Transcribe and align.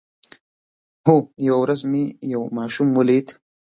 هو، 1.05 1.15
یوه 1.47 1.59
ورځ 1.63 1.79
مې 1.91 2.03
یو 2.33 2.43
ماشوم 2.57 2.87
ولید 2.93 3.27